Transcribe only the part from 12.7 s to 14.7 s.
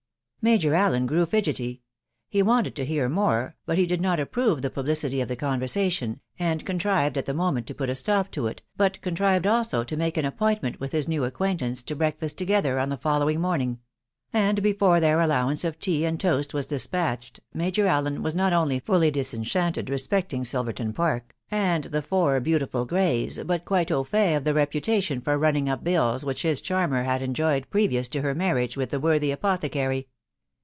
on the following morning; and